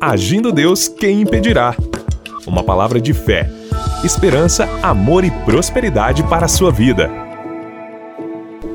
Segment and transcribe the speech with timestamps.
[0.00, 1.76] Agindo Deus, quem impedirá?
[2.46, 3.50] Uma palavra de fé,
[4.02, 7.10] esperança, amor e prosperidade para a sua vida.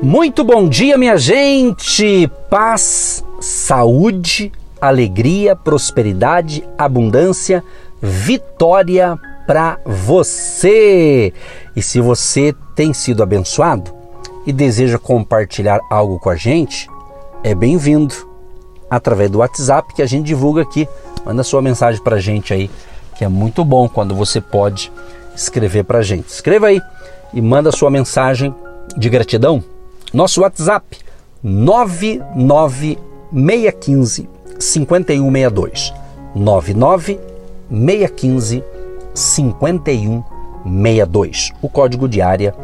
[0.00, 2.30] Muito bom dia, minha gente!
[2.48, 7.64] Paz, saúde, alegria, prosperidade, abundância,
[8.00, 9.18] vitória
[9.48, 11.32] para você!
[11.74, 13.92] E se você tem sido abençoado
[14.46, 16.88] e deseja compartilhar algo com a gente,
[17.42, 18.35] é bem-vindo
[18.90, 20.88] através do WhatsApp que a gente divulga aqui.
[21.24, 22.70] Manda sua mensagem para a gente aí,
[23.16, 24.92] que é muito bom quando você pode
[25.34, 26.28] escrever para a gente.
[26.28, 26.80] Escreva aí
[27.32, 28.54] e manda sua mensagem
[28.96, 29.64] de gratidão.
[30.12, 30.98] Nosso WhatsApp
[31.42, 35.94] 99615 5162
[36.34, 38.64] 99615
[39.14, 41.52] 5162.
[41.60, 42.54] O código de área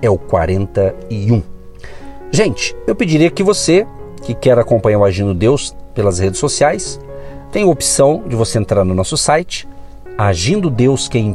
[0.00, 1.42] é o 41.
[2.30, 3.84] Gente, eu pediria que você
[4.22, 7.00] que quer acompanhar o Agindo Deus pelas redes sociais,
[7.50, 9.68] tem a opção de você entrar no nosso site
[10.16, 11.34] agindo Deus quem.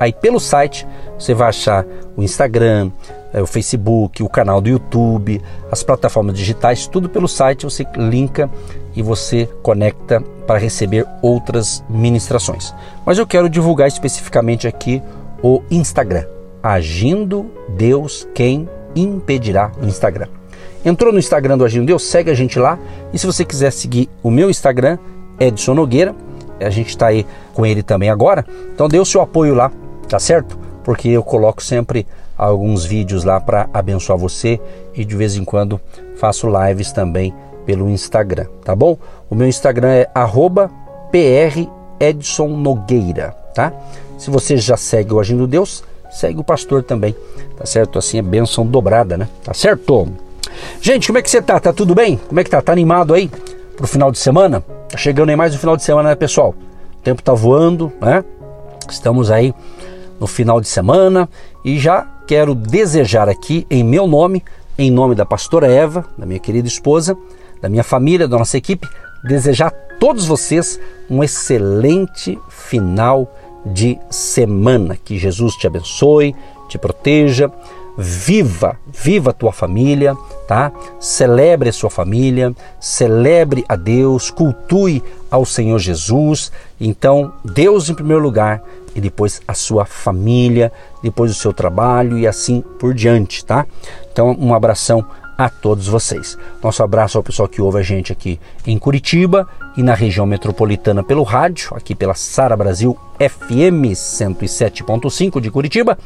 [0.00, 0.86] Aí pelo site
[1.18, 1.84] você vai achar
[2.16, 2.90] o Instagram,
[3.32, 8.48] é, o Facebook, o canal do YouTube, as plataformas digitais, tudo pelo site você linka
[8.94, 12.74] e você conecta para receber outras ministrações.
[13.04, 15.02] Mas eu quero divulgar especificamente aqui
[15.42, 16.26] o Instagram,
[16.62, 20.37] Agindo Deus Quem Impedirá no Instagram.
[20.88, 22.02] Entrou no Instagram do Agindo Deus?
[22.02, 22.78] Segue a gente lá.
[23.12, 24.96] E se você quiser seguir o meu Instagram,
[25.38, 26.14] Edson Nogueira,
[26.58, 28.42] a gente está aí com ele também agora.
[28.72, 29.70] Então dê o seu apoio lá,
[30.08, 30.58] tá certo?
[30.82, 32.06] Porque eu coloco sempre
[32.38, 34.58] alguns vídeos lá para abençoar você
[34.94, 35.78] e de vez em quando
[36.16, 37.34] faço lives também
[37.66, 38.96] pelo Instagram, tá bom?
[39.28, 40.08] O meu Instagram é
[41.12, 43.74] @predson_nogueira, tá?
[44.16, 47.14] Se você já segue o Agindo Deus, segue o pastor também,
[47.58, 47.98] tá certo?
[47.98, 49.28] Assim é bênção dobrada, né?
[49.44, 50.08] Tá certo?
[50.80, 51.58] Gente, como é que você tá?
[51.58, 52.16] Tá tudo bem?
[52.28, 52.60] Como é que tá?
[52.60, 53.30] Tá animado aí
[53.76, 54.60] pro final de semana?
[54.88, 56.54] Tá chegando aí mais um final de semana, né, pessoal?
[56.98, 58.24] O tempo tá voando, né?
[58.88, 59.54] Estamos aí
[60.18, 61.28] no final de semana
[61.64, 64.42] e já quero desejar aqui em meu nome,
[64.76, 67.16] em nome da pastora Eva, da minha querida esposa,
[67.60, 68.88] da minha família, da nossa equipe,
[69.24, 70.78] desejar a todos vocês
[71.10, 73.32] um excelente final
[73.64, 74.96] de semana.
[74.96, 76.34] Que Jesus te abençoe,
[76.68, 77.50] te proteja,
[78.00, 80.16] viva, viva a tua família,
[80.46, 80.70] tá?
[81.00, 86.52] Celebre a sua família, celebre a Deus, cultue ao Senhor Jesus.
[86.80, 88.62] Então, Deus em primeiro lugar
[88.94, 90.72] e depois a sua família,
[91.02, 93.66] depois o seu trabalho e assim por diante, tá?
[94.12, 95.04] Então, um abração
[95.36, 96.38] a todos vocês.
[96.62, 101.02] Nosso abraço ao pessoal que ouve a gente aqui em Curitiba e na região metropolitana
[101.02, 105.98] pelo rádio, aqui pela Sara Brasil FM 107.5 de Curitiba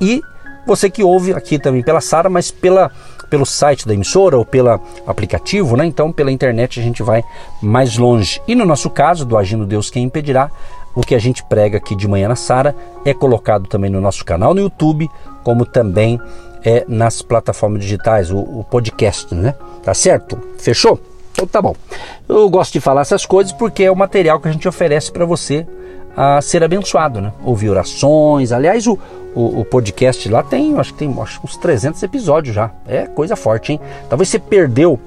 [0.00, 0.22] e
[0.66, 2.90] você que ouve aqui também pela Sara, mas pela,
[3.30, 5.86] pelo site da emissora ou pelo aplicativo, né?
[5.86, 7.22] Então pela internet a gente vai
[7.62, 8.40] mais longe.
[8.46, 10.50] E no nosso caso, do Agindo Deus Quem Impedirá,
[10.94, 14.24] o que a gente prega aqui de manhã na Sara é colocado também no nosso
[14.24, 15.08] canal no YouTube,
[15.44, 16.20] como também
[16.64, 19.54] é nas plataformas digitais, o, o podcast, né?
[19.84, 20.38] Tá certo?
[20.58, 20.98] Fechou?
[21.32, 21.76] Então tá bom.
[22.26, 25.26] Eu gosto de falar essas coisas porque é o material que a gente oferece para
[25.26, 25.66] você
[26.16, 27.32] a ser abençoado, né?
[27.44, 28.50] Ouvir orações.
[28.50, 28.98] Aliás, o,
[29.34, 32.70] o, o, podcast lá tem, acho que tem acho, uns 300 episódios já.
[32.86, 33.80] É coisa forte, hein?
[34.08, 34.98] Talvez você perdeu,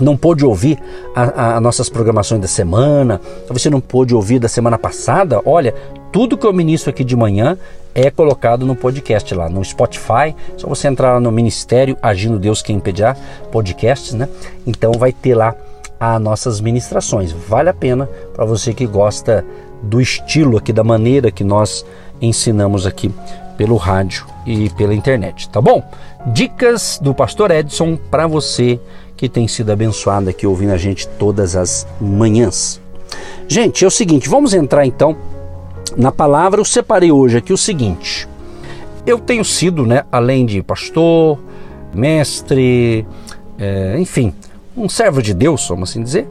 [0.00, 0.78] não pôde ouvir
[1.14, 5.40] as nossas programações da semana, talvez você não pôde ouvir da semana passada.
[5.44, 5.72] Olha,
[6.10, 7.56] tudo que eu ministro aqui de manhã
[7.94, 10.34] é colocado no podcast lá, no Spotify.
[10.56, 13.16] Só você entrar lá no Ministério Agindo Deus Quem Impedirá,
[13.52, 14.28] podcasts, né?
[14.66, 15.54] Então vai ter lá
[16.00, 17.30] as nossas ministrações.
[17.30, 19.44] Vale a pena para você que gosta
[19.82, 21.84] do estilo aqui, da maneira que nós
[22.20, 23.12] ensinamos aqui
[23.56, 25.82] pelo rádio e pela internet, tá bom?
[26.26, 28.80] Dicas do Pastor Edson para você
[29.16, 32.80] que tem sido abençoado aqui ouvindo a gente todas as manhãs.
[33.46, 35.16] Gente, é o seguinte, vamos entrar então
[35.96, 36.60] na palavra.
[36.60, 38.26] Eu separei hoje aqui o seguinte:
[39.06, 41.38] eu tenho sido, né, além de pastor,
[41.92, 43.06] mestre,
[43.58, 44.32] é, enfim,
[44.76, 46.26] um servo de Deus, vamos assim dizer,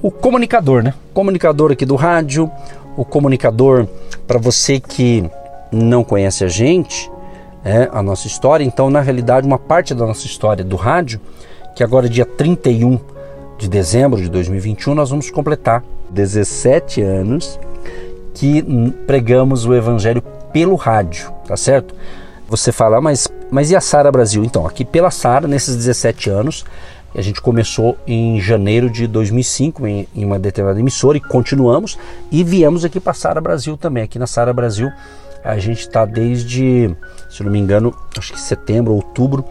[0.00, 0.94] o comunicador, né?
[1.14, 2.50] Comunicador aqui do rádio,
[2.96, 3.86] o comunicador
[4.26, 5.28] para você que
[5.70, 7.10] não conhece a gente,
[7.64, 11.20] é, a nossa história, então na realidade uma parte da nossa história do rádio,
[11.74, 12.98] que agora é dia 31
[13.56, 17.58] de dezembro de 2021, nós vamos completar 17 anos
[18.34, 18.62] que
[19.06, 20.22] pregamos o evangelho
[20.52, 21.94] pelo rádio, tá certo?
[22.48, 24.44] Você fala, mas, mas e a Sara Brasil?
[24.44, 26.64] Então, aqui pela Sara, nesses 17 anos,
[27.14, 31.98] a gente começou em janeiro de 2005 em, em uma determinada emissora e continuamos
[32.30, 34.02] e viemos aqui para Sara Brasil também.
[34.02, 34.90] Aqui na Sara Brasil
[35.44, 36.94] a gente está desde,
[37.28, 39.44] se não me engano, acho que setembro, outubro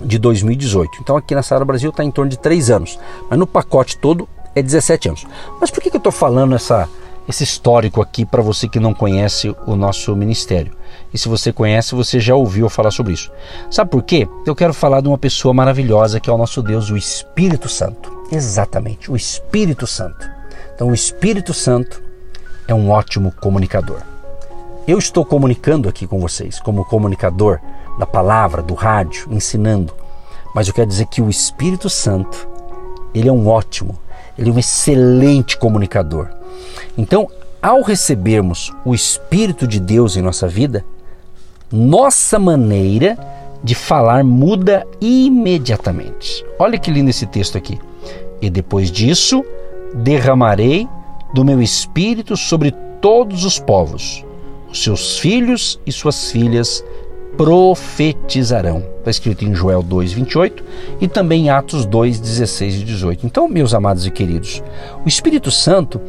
[0.00, 0.98] de 2018.
[1.00, 2.98] Então aqui na Sara Brasil está em torno de três anos.
[3.28, 5.26] Mas no pacote todo é 17 anos.
[5.60, 6.88] Mas por que, que eu estou falando essa,
[7.28, 10.72] esse histórico aqui para você que não conhece o nosso ministério?
[11.12, 13.30] E se você conhece, você já ouviu falar sobre isso.
[13.70, 14.28] Sabe por quê?
[14.46, 18.24] Eu quero falar de uma pessoa maravilhosa que é o nosso Deus, o Espírito Santo.
[18.30, 20.28] Exatamente, o Espírito Santo.
[20.74, 22.02] Então, o Espírito Santo
[22.66, 24.00] é um ótimo comunicador.
[24.86, 27.60] Eu estou comunicando aqui com vocês como comunicador
[27.98, 29.94] da palavra, do rádio, ensinando.
[30.54, 32.48] Mas eu quero dizer que o Espírito Santo,
[33.14, 33.98] ele é um ótimo,
[34.36, 36.28] ele é um excelente comunicador.
[36.96, 37.28] Então,
[37.62, 40.84] ao recebermos o Espírito de Deus em nossa vida,
[41.72, 43.16] nossa maneira
[43.62, 46.44] de falar muda imediatamente.
[46.58, 47.80] Olha que lindo esse texto aqui.
[48.40, 49.44] E depois disso,
[49.94, 50.86] derramarei
[51.32, 54.24] do meu espírito sobre todos os povos
[54.74, 56.84] seus filhos e suas filhas
[57.36, 58.84] profetizarão.
[58.98, 60.64] Está escrito em Joel 2, 28
[61.00, 63.26] e também em Atos 2, 16 e 18.
[63.26, 64.62] Então, meus amados e queridos,
[65.04, 66.00] o Espírito Santo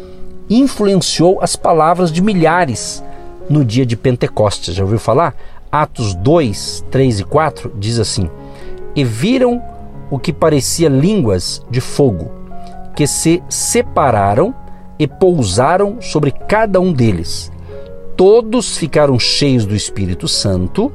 [0.49, 3.03] influenciou as palavras de milhares
[3.49, 4.75] no dia de Pentecostes.
[4.75, 5.35] Já ouviu falar?
[5.71, 8.29] Atos 2, 3 e 4 diz assim:
[8.95, 9.61] E viram
[10.09, 12.31] o que parecia línguas de fogo,
[12.95, 14.53] que se separaram
[14.97, 17.51] e pousaram sobre cada um deles
[18.15, 20.91] todos ficaram cheios do Espírito Santo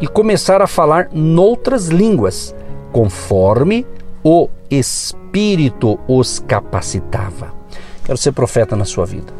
[0.00, 2.54] e começaram a falar noutras línguas,
[2.92, 3.86] conforme
[4.22, 7.52] o Espírito os capacitava.
[8.04, 9.32] Quero ser profeta na sua vida.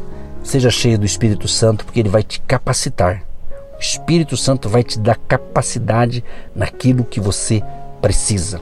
[0.43, 3.23] Seja cheio do Espírito Santo, porque ele vai te capacitar.
[3.77, 6.25] O Espírito Santo vai te dar capacidade
[6.55, 7.63] naquilo que você
[8.01, 8.61] precisa.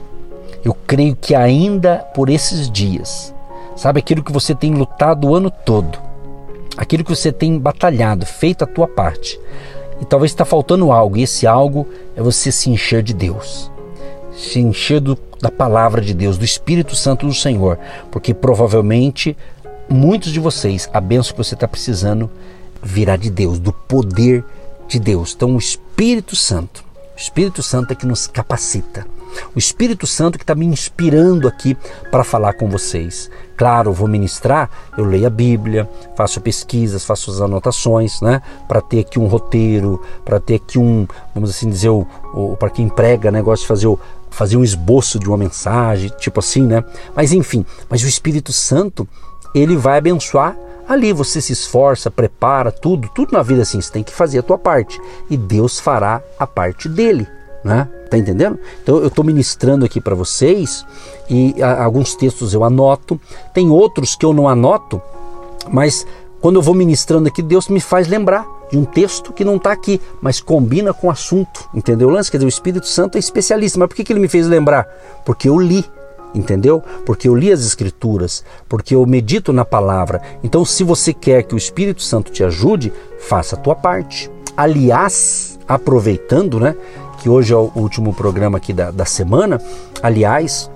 [0.63, 3.33] Eu creio que ainda por esses dias,
[3.75, 5.97] sabe aquilo que você tem lutado o ano todo,
[6.75, 9.39] aquilo que você tem batalhado, feito a tua parte.
[10.01, 13.71] E talvez está faltando algo, e esse algo é você se encher de Deus.
[14.35, 17.77] Se encher do, da palavra de Deus, do Espírito Santo do Senhor,
[18.11, 19.37] porque provavelmente
[19.89, 22.29] muitos de vocês, a benção que você está precisando
[22.81, 24.43] virá de Deus, do poder
[24.87, 25.33] de Deus.
[25.35, 26.83] Então, o Espírito Santo,
[27.15, 29.05] o Espírito Santo é que nos capacita.
[29.55, 31.75] O Espírito Santo que está me inspirando aqui
[32.11, 33.29] para falar com vocês.
[33.57, 38.41] Claro, vou ministrar, eu leio a Bíblia, faço pesquisas, faço as anotações, né?
[38.67, 42.69] Para ter aqui um roteiro, para ter aqui um, vamos assim dizer, o, o para
[42.69, 43.41] quem prega, né?
[43.41, 43.99] De fazer o,
[44.29, 46.83] fazer um esboço de uma mensagem, tipo assim, né?
[47.15, 49.07] Mas enfim, mas o Espírito Santo,
[49.53, 50.55] ele vai abençoar
[50.87, 54.43] ali você se esforça, prepara tudo, tudo na vida assim, você tem que fazer a
[54.43, 57.27] tua parte e Deus fará a parte dele
[57.63, 57.87] né?
[58.09, 58.59] Tá entendendo?
[58.81, 60.85] Então eu estou ministrando aqui para vocês
[61.29, 63.19] e a, alguns textos eu anoto,
[63.53, 65.01] tem outros que eu não anoto,
[65.71, 66.05] mas
[66.41, 69.71] quando eu vou ministrando aqui, Deus me faz lembrar de um texto que não está
[69.71, 72.09] aqui, mas combina com o assunto, entendeu?
[72.09, 74.45] Lance, quer dizer, o Espírito Santo é especialista, mas por que, que ele me fez
[74.45, 74.85] lembrar?
[75.25, 75.85] Porque eu li,
[76.33, 76.81] entendeu?
[77.05, 80.21] Porque eu li as Escrituras, porque eu medito na palavra.
[80.43, 84.29] Então, se você quer que o Espírito Santo te ajude, faça a tua parte.
[84.55, 86.75] Aliás, aproveitando, né?
[87.23, 89.61] que hoje é o último programa aqui da, da semana.
[90.01, 90.69] Aliás,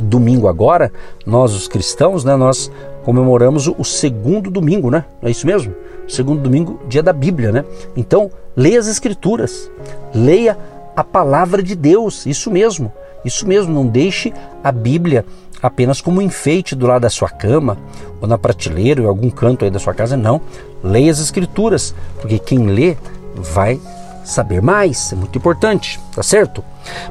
[0.00, 0.92] domingo agora,
[1.26, 2.70] nós os cristãos, né, nós
[3.04, 5.04] comemoramos o segundo domingo, né?
[5.20, 5.74] É isso mesmo?
[6.06, 7.64] Segundo domingo, dia da Bíblia, né?
[7.96, 9.68] Então, leia as escrituras,
[10.14, 10.56] leia
[10.94, 12.92] a palavra de Deus, isso mesmo.
[13.26, 14.32] Isso mesmo, não deixe
[14.62, 15.26] a Bíblia
[15.60, 17.76] apenas como enfeite do lado da sua cama
[18.20, 20.40] ou na prateleira ou em algum canto aí da sua casa, não.
[20.82, 22.96] Leia as escrituras, porque quem lê
[23.34, 23.80] vai
[24.24, 26.62] saber mais, é muito importante, tá certo?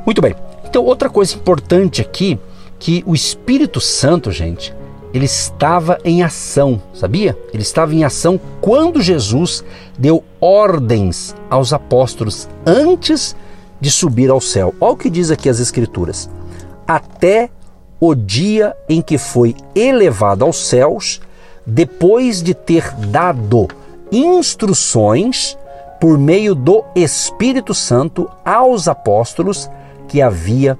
[0.05, 0.35] Muito bem.
[0.63, 2.39] Então, outra coisa importante aqui,
[2.79, 4.73] que o Espírito Santo, gente,
[5.13, 7.37] ele estava em ação, sabia?
[7.53, 9.63] Ele estava em ação quando Jesus
[9.97, 13.35] deu ordens aos apóstolos antes
[13.79, 14.73] de subir ao céu.
[14.79, 16.29] Olha o que diz aqui as Escrituras.
[16.87, 17.49] Até
[17.99, 21.21] o dia em que foi elevado aos céus,
[21.65, 23.67] depois de ter dado
[24.11, 25.57] instruções
[25.99, 29.69] por meio do Espírito Santo aos apóstolos
[30.07, 30.77] que havia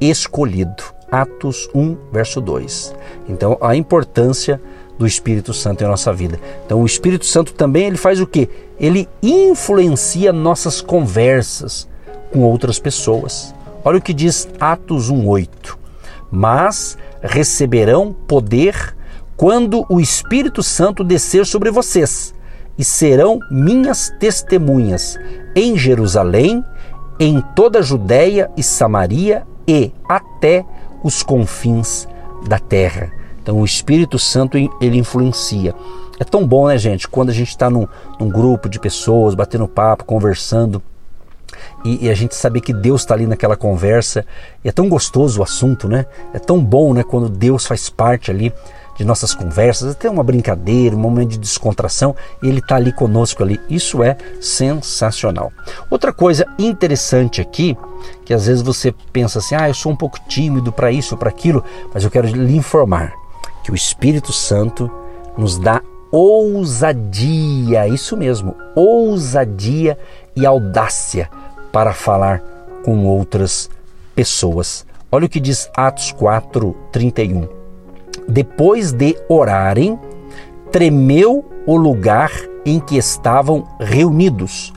[0.00, 0.82] escolhido.
[1.10, 2.94] Atos 1, verso 2.
[3.28, 4.58] Então, a importância
[4.98, 6.40] do Espírito Santo em nossa vida.
[6.64, 8.48] Então, o Espírito Santo também ele faz o que?
[8.80, 11.86] Ele influencia nossas conversas
[12.32, 13.54] com outras pessoas.
[13.84, 15.78] Olha o que diz Atos 1:8.
[16.30, 18.96] Mas receberão poder
[19.36, 22.34] quando o Espírito Santo descer sobre vocês
[22.78, 25.18] e serão minhas testemunhas
[25.54, 26.64] em Jerusalém,
[27.18, 30.64] em toda a Judéia e Samaria e até
[31.02, 32.08] os confins
[32.46, 33.12] da terra.
[33.42, 35.74] Então o Espírito Santo ele influencia.
[36.18, 37.08] É tão bom, né, gente?
[37.08, 37.86] Quando a gente está num,
[38.18, 40.80] num, grupo de pessoas, batendo papo, conversando,
[41.84, 44.24] e, e a gente saber que Deus está ali naquela conversa.
[44.64, 46.06] E é tão gostoso o assunto, né?
[46.32, 47.02] É tão bom, né?
[47.02, 48.52] Quando Deus faz parte ali
[48.96, 53.42] de nossas conversas, até uma brincadeira, um momento de descontração, e ele está ali conosco
[53.42, 53.60] ali.
[53.68, 55.52] Isso é sensacional.
[55.90, 57.76] Outra coisa interessante aqui,
[58.24, 61.30] que às vezes você pensa assim, ah, eu sou um pouco tímido para isso, para
[61.30, 63.12] aquilo, mas eu quero lhe informar
[63.64, 64.90] que o Espírito Santo
[65.36, 65.80] nos dá
[66.10, 69.96] ousadia, isso mesmo, ousadia
[70.36, 71.30] e audácia
[71.72, 72.40] para falar
[72.84, 73.70] com outras
[74.14, 74.86] pessoas.
[75.10, 77.48] Olha o que diz Atos 4, 31.
[78.28, 79.98] Depois de orarem,
[80.70, 82.30] tremeu o lugar
[82.64, 84.72] em que estavam reunidos.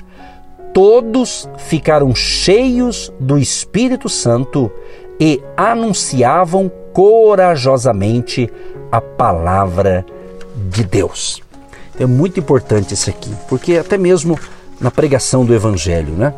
[0.74, 4.72] Todos ficaram cheios do Espírito Santo
[5.20, 8.52] e anunciavam corajosamente
[8.92, 10.06] a palavra
[10.70, 11.42] de Deus.
[11.98, 14.38] É muito importante isso aqui, porque até mesmo
[14.82, 16.34] na pregação do Evangelho, né?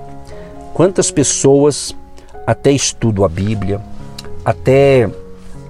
[0.77, 1.91] Quantas pessoas
[2.45, 3.81] até estudam a Bíblia,
[4.45, 5.09] até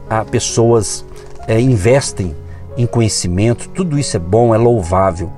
[0.09, 1.05] a pessoas
[1.47, 2.35] é, investem
[2.75, 5.31] em conhecimento, tudo isso é bom, é louvável.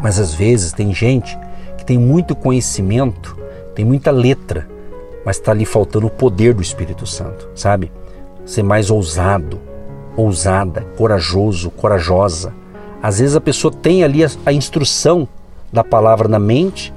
[0.00, 1.38] Mas às vezes tem gente
[1.76, 3.36] que tem muito conhecimento,
[3.74, 4.66] tem muita letra,
[5.22, 7.92] mas está ali faltando o poder do Espírito Santo, sabe?
[8.46, 9.60] Ser mais ousado,
[10.16, 12.54] ousada, corajoso, corajosa.
[13.02, 15.28] Às vezes a pessoa tem ali a, a instrução
[15.70, 16.90] da palavra na mente,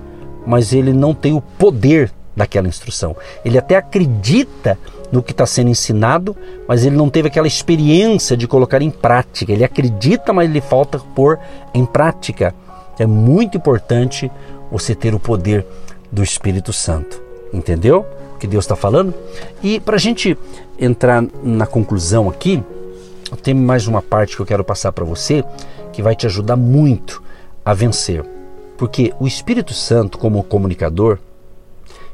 [0.45, 3.15] mas ele não tem o poder daquela instrução.
[3.43, 4.77] Ele até acredita
[5.11, 6.35] no que está sendo ensinado,
[6.67, 9.51] mas ele não teve aquela experiência de colocar em prática.
[9.51, 11.39] Ele acredita, mas ele falta pôr
[11.73, 12.55] em prática.
[12.97, 14.31] É muito importante
[14.71, 15.65] você ter o poder
[16.11, 17.21] do Espírito Santo.
[17.53, 19.13] Entendeu o que Deus está falando?
[19.61, 20.37] E para a gente
[20.79, 22.63] entrar na conclusão aqui,
[23.43, 25.43] tem mais uma parte que eu quero passar para você
[25.91, 27.21] que vai te ajudar muito
[27.63, 28.23] a vencer.
[28.81, 31.19] Porque o Espírito Santo, como comunicador,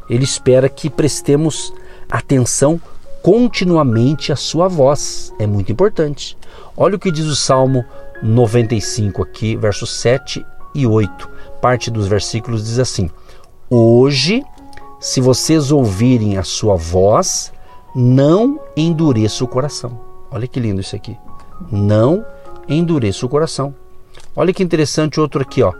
[0.09, 1.73] ele espera que prestemos
[2.09, 2.77] atenção
[3.23, 5.33] continuamente à sua voz.
[5.39, 6.37] É muito importante.
[6.75, 7.85] Olha o que diz o Salmo
[8.21, 10.45] 95 aqui, versos 7
[10.75, 11.29] e 8.
[11.61, 13.09] Parte dos versículos diz assim:
[13.69, 14.43] Hoje,
[14.99, 17.53] se vocês ouvirem a sua voz,
[17.95, 20.01] não endureça o coração.
[20.29, 21.15] Olha que lindo isso aqui.
[21.71, 22.25] Não
[22.67, 23.73] endureça o coração.
[24.35, 25.73] Olha que interessante outro aqui, ó.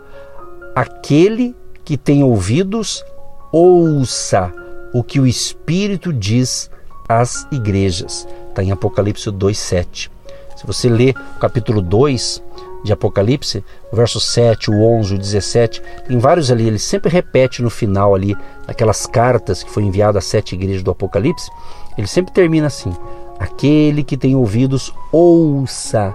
[0.78, 3.04] Aquele que tem ouvidos,
[3.50, 4.52] ouça
[4.94, 6.70] o que o Espírito diz
[7.08, 8.28] às igrejas.
[8.48, 10.08] Está em Apocalipse 2:7.
[10.56, 12.40] Se você ler o capítulo 2
[12.84, 17.60] de Apocalipse, o verso 7, o 11, o 17, tem vários ali, ele sempre repete
[17.60, 21.50] no final ali, aquelas cartas que foi enviado às sete igrejas do Apocalipse,
[21.96, 22.94] ele sempre termina assim:
[23.36, 26.14] Aquele que tem ouvidos, ouça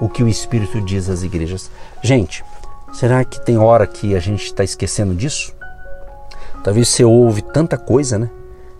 [0.00, 1.68] o que o Espírito diz às igrejas.
[2.00, 2.44] Gente,
[2.94, 5.52] será que tem hora que a gente está esquecendo disso?
[6.62, 8.30] Talvez você ouve tanta coisa, né?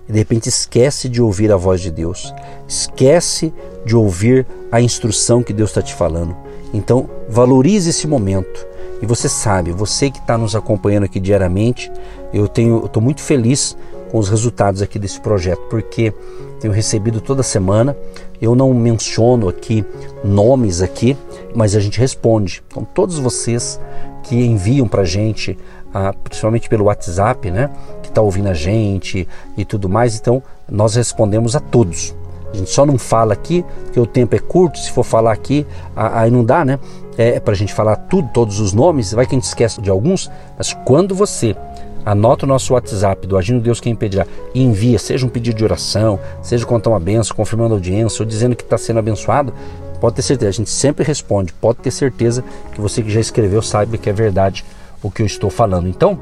[0.08, 2.32] E de repente esquece de ouvir a voz de Deus,
[2.68, 3.52] esquece
[3.84, 6.34] de ouvir a instrução que Deus está te falando.
[6.72, 8.66] Então, valorize esse momento.
[9.00, 11.90] E você sabe, você que está nos acompanhando aqui diariamente,
[12.32, 13.76] eu tenho, estou muito feliz
[14.14, 16.14] com os resultados aqui desse projeto, porque
[16.60, 17.96] tenho recebido toda semana.
[18.40, 19.84] Eu não menciono aqui
[20.22, 21.16] nomes aqui,
[21.52, 22.62] mas a gente responde.
[22.68, 23.80] Então, todos vocês
[24.22, 25.58] que enviam para gente,
[25.92, 27.68] ah, principalmente pelo WhatsApp, né,
[28.04, 30.40] que está ouvindo a gente e tudo mais, então
[30.70, 32.14] nós respondemos a todos.
[32.52, 35.66] A gente só não fala aqui, porque o tempo é curto, se for falar aqui,
[35.96, 36.78] aí não dá, né?
[37.18, 39.90] É para a gente falar tudo, todos os nomes, vai que a gente esquece de
[39.90, 41.56] alguns, mas quando você
[42.04, 45.64] Anota o nosso WhatsApp do Agindo Deus Quem Impedirá e envia, seja um pedido de
[45.64, 49.54] oração, seja contar uma benção, confirmando a audiência ou dizendo que está sendo abençoado.
[50.00, 51.52] Pode ter certeza, a gente sempre responde.
[51.54, 52.44] Pode ter certeza
[52.74, 54.64] que você que já escreveu sabe que é verdade
[55.02, 55.88] o que eu estou falando.
[55.88, 56.18] Então,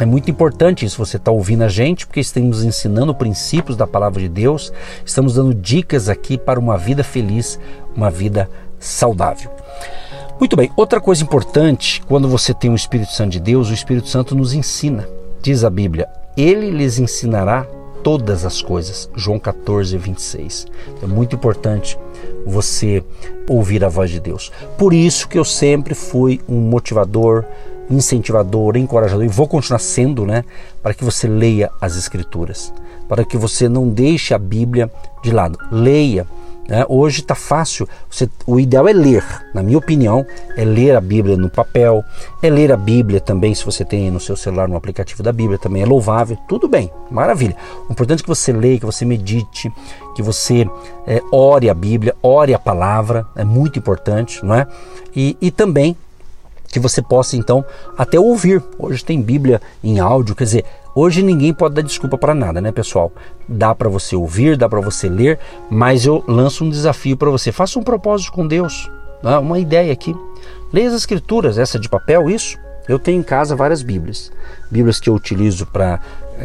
[0.00, 4.20] é muito importante isso, você está ouvindo a gente, porque estamos ensinando princípios da palavra
[4.20, 4.72] de Deus,
[5.06, 7.60] estamos dando dicas aqui para uma vida feliz,
[7.94, 9.50] uma vida saudável.
[10.38, 14.08] Muito bem, outra coisa importante, quando você tem o Espírito Santo de Deus, o Espírito
[14.08, 15.08] Santo nos ensina.
[15.40, 17.64] Diz a Bíblia: Ele lhes ensinará
[18.02, 19.08] todas as coisas.
[19.14, 20.66] João 14, 26.
[21.02, 21.96] É muito importante
[22.44, 23.02] você
[23.48, 24.50] ouvir a voz de Deus.
[24.76, 27.44] Por isso que eu sempre fui um motivador,
[27.88, 30.44] incentivador, encorajador e vou continuar sendo, né,
[30.82, 32.72] para que você leia as escrituras,
[33.08, 34.90] para que você não deixe a Bíblia
[35.22, 35.58] de lado.
[35.70, 36.26] Leia
[36.68, 36.84] né?
[36.88, 41.36] Hoje está fácil, você, o ideal é ler, na minha opinião, é ler a Bíblia
[41.36, 42.02] no papel,
[42.42, 45.58] é ler a Bíblia também, se você tem no seu celular no aplicativo da Bíblia,
[45.58, 47.56] também é louvável, tudo bem, maravilha.
[47.88, 49.70] O importante é que você leia, que você medite,
[50.14, 50.66] que você
[51.06, 54.66] é, ore a Bíblia, ore a palavra, é muito importante, não é?
[55.14, 55.96] E, e também
[56.74, 57.64] que você possa então
[57.96, 58.60] até ouvir.
[58.76, 62.70] Hoje tem Bíblia em áudio, quer dizer, Hoje ninguém pode dar desculpa para nada, né,
[62.70, 63.12] pessoal?
[63.48, 67.50] Dá para você ouvir, dá para você ler, mas eu lanço um desafio para você.
[67.50, 68.90] Faça um propósito com Deus,
[69.22, 69.36] né?
[69.38, 70.14] uma ideia aqui.
[70.72, 72.56] Leia as escrituras, essa de papel, isso.
[72.86, 74.30] Eu tenho em casa várias Bíblias.
[74.70, 76.00] Bíblias que eu utilizo para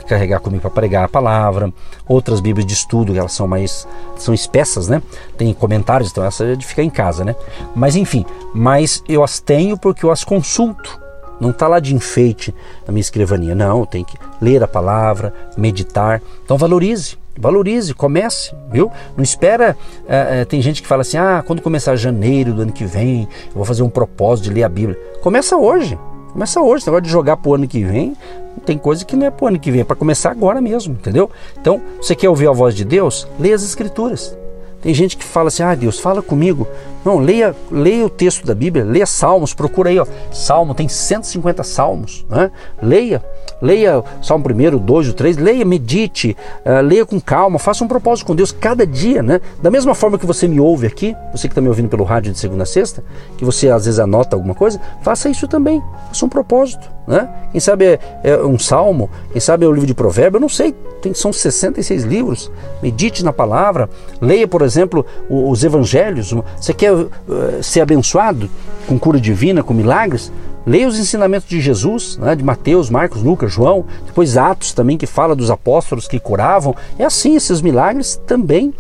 [0.08, 1.72] carregar comigo para pregar a palavra,
[2.08, 5.02] outras Bíblias de estudo, elas são mais são espessas, né?
[5.38, 7.36] Tem comentários, então essa é de ficar em casa, né?
[7.76, 11.00] Mas enfim, mas eu as tenho porque eu as consulto.
[11.40, 12.54] Não está lá de enfeite
[12.86, 16.22] na minha escrivania, não, tem que ler a palavra, meditar.
[16.44, 18.92] Então valorize, valorize, comece, viu?
[19.16, 19.76] Não espera.
[20.08, 23.28] É, é, tem gente que fala assim: ah, quando começar janeiro do ano que vem,
[23.48, 25.00] eu vou fazer um propósito de ler a Bíblia.
[25.22, 25.98] Começa hoje.
[26.32, 28.16] Começa hoje, você de jogar o ano que vem,
[28.64, 30.94] tem coisa que não é para o ano que vem, é para começar agora mesmo,
[30.94, 31.30] entendeu?
[31.60, 33.28] Então, você quer ouvir a voz de Deus?
[33.40, 34.38] Leia as Escrituras.
[34.82, 36.68] Tem gente que fala assim: ah, Deus, fala comigo.
[37.04, 40.06] Não, leia, leia o texto da Bíblia, leia Salmos, procura aí, ó.
[40.32, 42.52] Salmo, tem 150 salmos, né?
[42.82, 43.24] Leia,
[43.62, 48.36] leia Salmo 1, 2, 3, leia, medite, uh, leia com calma, faça um propósito com
[48.36, 49.40] Deus cada dia, né?
[49.62, 52.34] Da mesma forma que você me ouve aqui, você que está me ouvindo pelo rádio
[52.34, 53.04] de segunda a sexta,
[53.38, 57.30] que você às vezes anota alguma coisa, faça isso também, faça um propósito, né?
[57.52, 60.50] Quem sabe é, é um salmo, quem sabe é o livro de provérbio, eu não
[60.50, 62.52] sei, tem, são 66 livros,
[62.82, 63.90] medite na palavra,
[64.22, 68.50] leia, por exemplo, os evangelhos, você quer quer uh, ser abençoado
[68.88, 70.32] com cura divina, com milagres,
[70.66, 75.06] leia os ensinamentos de Jesus, né, de Mateus, Marcos, Lucas, João, depois Atos também que
[75.06, 76.76] fala dos apóstolos que curavam.
[76.98, 78.74] É assim, esses milagres também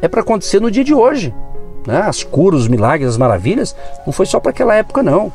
[0.00, 1.32] é para acontecer no dia de hoje.
[1.86, 2.00] Né?
[2.00, 5.32] As curas, os milagres, as maravilhas, não foi só para aquela época não,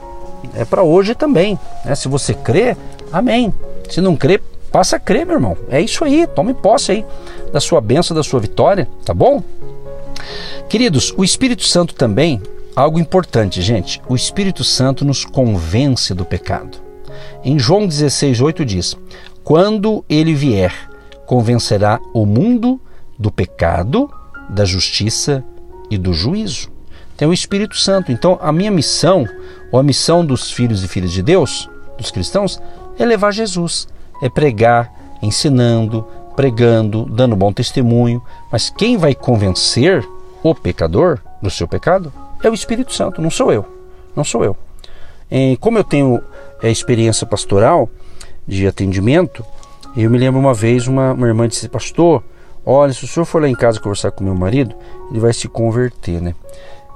[0.56, 1.58] é para hoje também.
[1.84, 1.96] Né?
[1.96, 2.76] Se você crê,
[3.12, 3.54] amém.
[3.90, 4.42] Se não crê,
[4.72, 5.58] passa a crer, meu irmão.
[5.70, 7.06] É isso aí, tome posse aí
[7.52, 9.42] da sua bênção, da sua vitória, tá bom?
[10.70, 12.42] Queridos, o Espírito Santo também,
[12.76, 16.78] algo importante, gente, o Espírito Santo nos convence do pecado.
[17.42, 18.98] Em João 16,8 diz:
[19.46, 20.74] Quando ele vier,
[21.26, 22.82] convencerá o mundo
[23.18, 24.12] do pecado,
[24.50, 25.42] da justiça
[25.90, 26.70] e do juízo.
[27.16, 28.12] Tem o Espírito Santo.
[28.12, 29.26] Então, a minha missão,
[29.72, 32.62] ou a missão dos filhos e filhas de Deus, dos cristãos,
[33.00, 33.88] é levar Jesus,
[34.22, 34.92] é pregar,
[35.22, 38.22] ensinando, pregando, dando bom testemunho.
[38.52, 40.06] Mas quem vai convencer
[40.44, 42.12] o pecador do seu pecado
[42.44, 43.66] é o Espírito Santo, não sou eu.
[44.16, 44.58] Não sou eu.
[45.30, 46.22] E como eu tenho
[46.62, 47.90] é, experiência pastoral
[48.48, 49.46] de atendimento,
[49.96, 52.24] eu me lembro uma vez uma, uma irmã disse: Pastor,
[52.66, 54.76] olha, se o senhor for lá em casa conversar com meu marido,
[55.12, 56.34] ele vai se converter, né?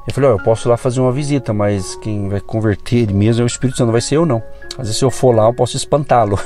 [0.07, 3.41] Eu falei: oh, eu posso lá fazer uma visita, mas quem vai converter ele mesmo
[3.41, 4.41] é o Espírito Santo, não vai ser eu, não.
[4.71, 6.39] Às vezes, se eu for lá, eu posso espantá-lo.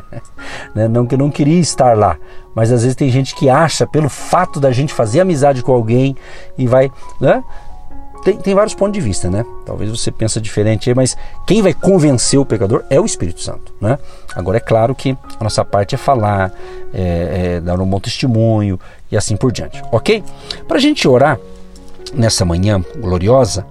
[0.74, 0.86] né?
[0.88, 2.18] Não que eu não queria estar lá,
[2.54, 6.16] mas às vezes tem gente que acha, pelo fato da gente fazer amizade com alguém
[6.58, 6.90] e vai.
[7.20, 7.42] Né?
[8.22, 9.44] Tem, tem vários pontos de vista, né?
[9.66, 11.14] Talvez você pense diferente aí, mas
[11.46, 13.98] quem vai convencer o pecador é o Espírito Santo, né?
[14.34, 16.50] Agora é claro que a nossa parte é falar,
[16.92, 18.80] é, é dar um bom testemunho
[19.12, 20.24] e assim por diante, ok?
[20.66, 21.38] Para a gente orar
[22.12, 23.66] nessa manhã gloriosa,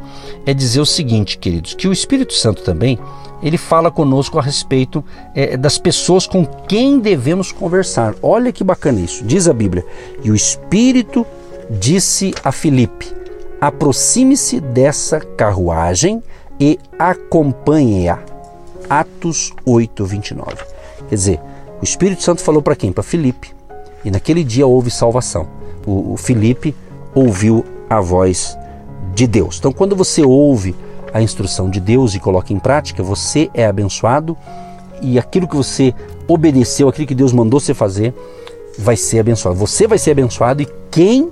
[0.46, 2.98] é dizer o seguinte, queridos, que o Espírito Santo também
[3.42, 5.04] ele fala conosco a respeito
[5.36, 8.16] é, das pessoas com quem devemos conversar.
[8.24, 9.26] Olha que bacana isso.
[9.26, 9.86] Diz a Bíblia:
[10.24, 11.26] E o Espírito
[11.70, 13.14] disse a Filipe:
[13.60, 16.24] Aproxime-se dessa carruagem
[16.60, 18.20] e acompanhe-a.
[18.90, 20.56] Atos 8, 29.
[21.10, 21.40] Quer dizer,
[21.82, 22.92] o Espírito Santo falou para quem?
[22.94, 23.54] Para Filipe.
[24.06, 25.48] E naquele dia houve salvação.
[25.86, 26.76] O, o Filipe
[27.14, 28.58] ouviu a voz
[29.14, 29.58] de Deus.
[29.60, 30.76] Então, quando você ouve
[31.14, 34.36] a instrução de Deus e coloca em prática, você é abençoado
[35.02, 35.94] e aquilo que você
[36.28, 38.14] obedeceu, aquilo que Deus mandou você fazer,
[38.78, 39.58] vai ser abençoado.
[39.58, 41.30] Você vai ser abençoado e quem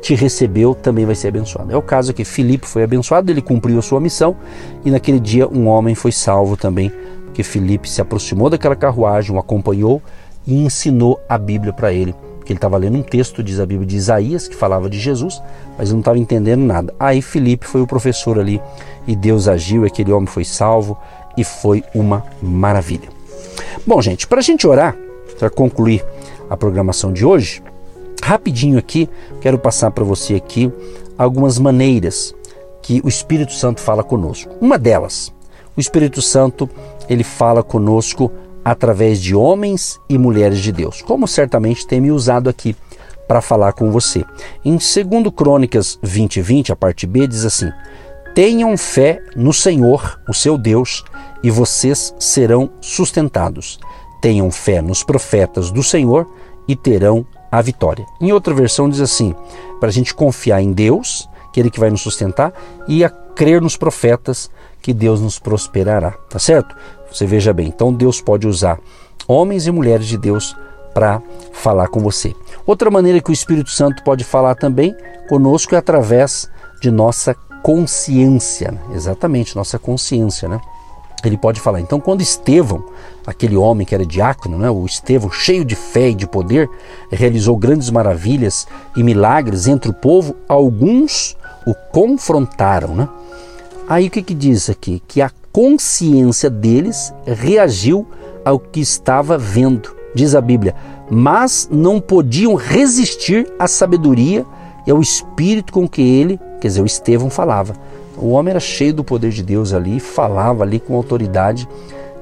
[0.00, 1.72] te recebeu também vai ser abençoado.
[1.72, 4.36] É o caso que Filipe foi abençoado, ele cumpriu a sua missão
[4.84, 6.90] e naquele dia um homem foi salvo também,
[7.24, 10.00] porque Filipe se aproximou daquela carruagem, o acompanhou
[10.46, 12.14] e ensinou a Bíblia para ele
[12.48, 15.38] que ele estava lendo um texto, diz a Bíblia, de Isaías, que falava de Jesus,
[15.76, 16.94] mas não estava entendendo nada.
[16.98, 18.58] Aí Felipe foi o professor ali
[19.06, 20.96] e Deus agiu, aquele homem foi salvo
[21.36, 23.10] e foi uma maravilha.
[23.86, 24.96] Bom, gente, para a gente orar,
[25.38, 26.02] para concluir
[26.48, 27.62] a programação de hoje,
[28.22, 29.10] rapidinho aqui,
[29.42, 30.72] quero passar para você aqui
[31.18, 32.34] algumas maneiras
[32.80, 34.50] que o Espírito Santo fala conosco.
[34.58, 35.34] Uma delas,
[35.76, 36.66] o Espírito Santo,
[37.10, 38.32] ele fala conosco
[38.70, 42.76] através de homens e mulheres de Deus, como certamente tem me usado aqui
[43.26, 44.24] para falar com você.
[44.62, 47.70] Em 2 Crônicas 20, 20, a parte B, diz assim:
[48.34, 51.02] Tenham fé no Senhor, o seu Deus,
[51.42, 53.78] e vocês serão sustentados.
[54.20, 56.28] Tenham fé nos profetas do Senhor
[56.66, 58.04] e terão a vitória.
[58.20, 59.34] Em outra versão diz assim:
[59.80, 62.52] para a gente confiar em Deus, que Ele que vai nos sustentar,
[62.86, 64.50] e a crer nos profetas,
[64.82, 66.12] que Deus nos prosperará.
[66.28, 66.76] Tá certo?
[67.10, 68.78] Você veja bem, então Deus pode usar
[69.26, 70.56] homens e mulheres de Deus
[70.94, 72.34] para falar com você.
[72.66, 74.94] Outra maneira que o Espírito Santo pode falar também
[75.28, 80.60] conosco é através de nossa consciência, exatamente, nossa consciência, né?
[81.24, 81.80] Ele pode falar.
[81.80, 82.84] Então, quando Estevão,
[83.26, 86.70] aquele homem que era diácono, né, o Estevão, cheio de fé e de poder,
[87.10, 92.94] realizou grandes maravilhas e milagres entre o povo, alguns o confrontaram.
[92.94, 93.08] Né?
[93.88, 95.02] Aí o que, que diz aqui?
[95.08, 98.06] Que a consciência deles reagiu
[98.44, 100.72] ao que estava vendo, diz a Bíblia,
[101.10, 104.46] mas não podiam resistir à sabedoria
[104.86, 107.74] e ao espírito com que ele, quer dizer, o Estevão falava.
[108.16, 111.68] O homem era cheio do poder de Deus ali, falava ali com autoridade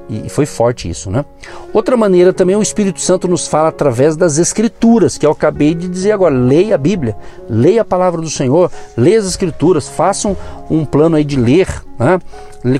[0.09, 1.25] e foi forte isso, né?
[1.73, 5.87] Outra maneira também o Espírito Santo nos fala através das Escrituras, que eu acabei de
[5.87, 6.33] dizer agora.
[6.33, 7.15] Leia a Bíblia,
[7.49, 10.35] leia a palavra do Senhor, leia as Escrituras, façam
[10.69, 11.67] um plano aí de ler,
[11.99, 12.19] né?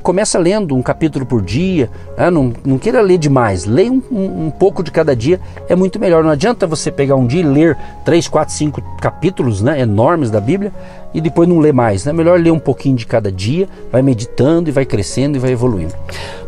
[0.01, 2.29] Começa lendo um capítulo por dia, né?
[2.31, 5.99] não, não queira ler demais, leia um, um, um, pouco de cada dia, é muito
[5.99, 6.23] melhor.
[6.23, 9.79] Não adianta você pegar um dia e ler três, quatro, cinco capítulos né?
[9.79, 10.73] enormes da Bíblia
[11.13, 12.05] e depois não ler mais.
[12.05, 12.17] É né?
[12.17, 15.93] melhor ler um pouquinho de cada dia, vai meditando e vai crescendo e vai evoluindo.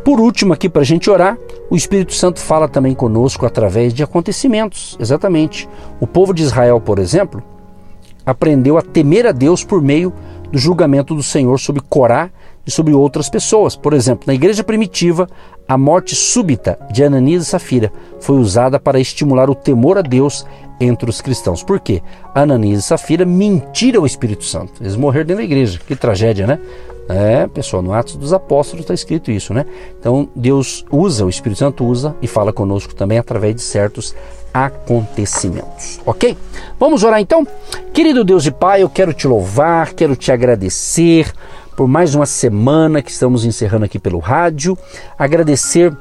[0.04, 1.38] Por último, aqui para a gente orar,
[1.70, 4.98] o Espírito Santo fala também conosco através de acontecimentos.
[5.00, 5.70] Exatamente.
[6.00, 7.44] O povo de Israel, por exemplo,
[8.26, 10.12] aprendeu a temer a Deus por meio
[10.52, 12.30] do julgamento do Senhor sobre Corá
[12.70, 13.76] e sobre outras pessoas.
[13.76, 15.28] Por exemplo, na igreja primitiva,
[15.68, 20.46] a morte súbita de Ananias e Safira foi usada para estimular o temor a Deus
[20.80, 21.64] entre os cristãos.
[21.64, 22.02] Por quê?
[22.34, 24.74] Ananias e Safira mentiram ao Espírito Santo.
[24.82, 25.80] Eles morreram dentro da igreja.
[25.86, 26.60] Que tragédia, né?
[27.10, 29.66] É, pessoal, no Atos dos Apóstolos está escrito isso, né?
[30.00, 34.16] Então Deus usa, o Espírito Santo usa e fala conosco também através de certos
[34.54, 36.38] acontecimentos, ok?
[36.80, 37.48] Vamos orar então?
[37.94, 41.34] Querido Deus e Pai, eu quero te louvar, quero te agradecer
[41.80, 44.78] por mais uma semana que estamos encerrando aqui pelo rádio,
[45.18, 45.96] agradecer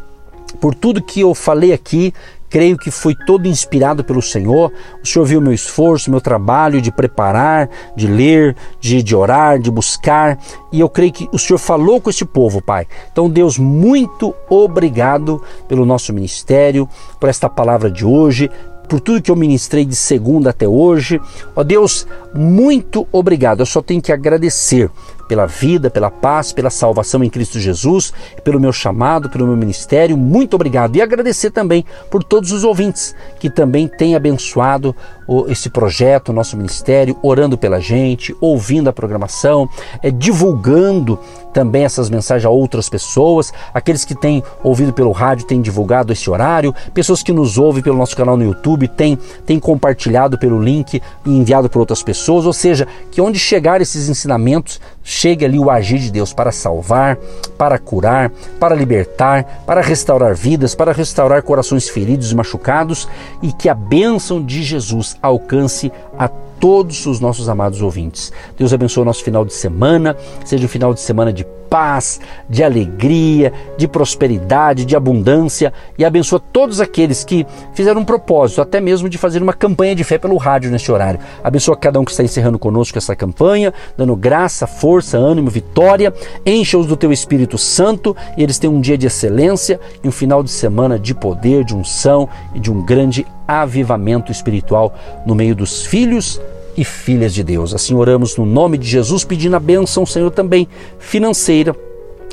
[0.60, 2.12] por tudo que eu falei aqui,
[2.50, 4.72] creio que foi todo inspirado pelo Senhor.
[5.00, 9.70] O Senhor viu meu esforço, meu trabalho de preparar, de ler, de, de orar, de
[9.70, 10.36] buscar,
[10.72, 12.84] e eu creio que o Senhor falou com este povo, Pai.
[13.12, 16.88] Então, Deus, muito obrigado pelo nosso ministério,
[17.20, 18.50] por esta palavra de hoje
[18.88, 21.20] por tudo que eu ministrei de segunda até hoje.
[21.54, 23.60] Ó Deus, muito obrigado.
[23.60, 24.90] Eu só tenho que agradecer
[25.28, 28.12] pela vida, pela paz, pela salvação em Cristo Jesus,
[28.42, 30.16] pelo meu chamado, pelo meu ministério.
[30.16, 30.96] Muito obrigado.
[30.96, 34.96] E agradecer também por todos os ouvintes que também têm abençoado
[35.48, 39.68] esse projeto, nosso ministério, orando pela gente, ouvindo a programação,
[40.02, 41.18] é, divulgando
[41.52, 46.30] também essas mensagens a outras pessoas, aqueles que têm ouvido pelo rádio têm divulgado esse
[46.30, 51.02] horário, pessoas que nos ouvem pelo nosso canal no YouTube têm, têm compartilhado pelo link
[51.26, 55.70] e enviado para outras pessoas, ou seja, que onde chegar esses ensinamentos, chegue ali o
[55.70, 57.16] agir de Deus para salvar,
[57.56, 63.08] para curar, para libertar, para restaurar vidas, para restaurar corações feridos e machucados
[63.42, 66.28] e que a bênção de Jesus alcance a
[66.60, 68.32] todos os nossos amados ouvintes.
[68.56, 72.64] Deus abençoe o nosso final de semana, seja um final de semana de paz, de
[72.64, 79.08] alegria, de prosperidade, de abundância e abençoa todos aqueles que fizeram um propósito, até mesmo
[79.08, 81.20] de fazer uma campanha de fé pelo rádio neste horário.
[81.42, 86.12] Abençoa cada um que está encerrando conosco essa campanha, dando graça, força, ânimo, vitória.
[86.44, 90.42] Encha-os do teu Espírito Santo e eles tenham um dia de excelência e um final
[90.42, 94.94] de semana de poder, de unção e de um grande avivamento espiritual
[95.26, 96.38] no meio dos filhos
[96.76, 97.74] e filhas de Deus.
[97.74, 101.74] Assim oramos no nome de Jesus, pedindo a bênção, Senhor, também financeira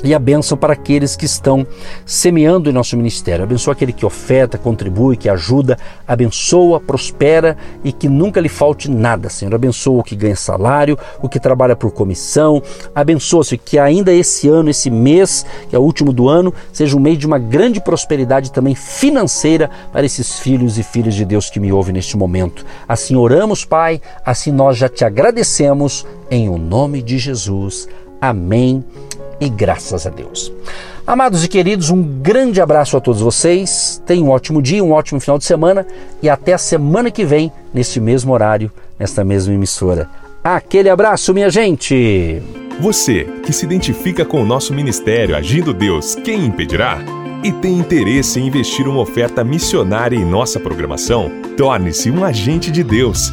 [0.04, 1.66] e a bênção para aqueles que estão
[2.04, 3.44] semeando em nosso ministério.
[3.44, 9.28] Abençoa aquele que oferta, contribui, que ajuda, abençoa, prospera e que nunca lhe falte nada,
[9.28, 9.54] Senhor.
[9.54, 12.62] Abençoa o que ganha salário, o que trabalha por comissão.
[12.94, 17.00] Abençoa-se que ainda esse ano, esse mês, que é o último do ano, seja um
[17.00, 21.60] mês de uma grande prosperidade também financeira para esses filhos e filhas de Deus que
[21.60, 22.64] me ouvem neste momento.
[22.86, 27.88] Assim oramos, Pai, assim nós já te agradecemos em o nome de Jesus.
[28.20, 28.84] Amém
[29.40, 30.52] e graças a Deus.
[31.06, 34.02] Amados e queridos, um grande abraço a todos vocês.
[34.04, 35.86] Tenham um ótimo dia, um ótimo final de semana
[36.22, 40.08] e até a semana que vem, neste mesmo horário, nesta mesma emissora.
[40.42, 42.42] Aquele abraço, minha gente!
[42.80, 46.98] Você que se identifica com o nosso ministério Agindo Deus, quem impedirá?
[47.42, 51.30] E tem interesse em investir uma oferta missionária em nossa programação?
[51.56, 53.32] Torne-se um agente de Deus